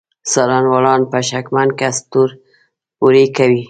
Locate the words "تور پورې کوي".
2.11-3.59